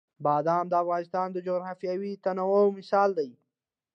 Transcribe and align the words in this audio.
بادام 0.25 0.65
د 0.69 0.73
افغانستان 0.83 1.27
د 1.31 1.37
جغرافیوي 1.47 2.13
تنوع 2.23 2.65
مثال 2.77 3.09
دی. 3.19 3.29